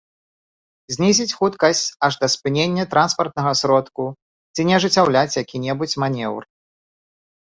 Знізіць 0.95 1.35
хуткасць 1.41 1.81
аж 2.07 2.13
да 2.23 2.27
спынення 2.35 2.85
транспартнага 2.93 3.53
сродку 3.61 4.07
ці 4.53 4.61
не 4.73 4.77
ажыццяўляць 4.79 5.37
які-небудзь 5.43 5.99
манеўр 6.07 6.43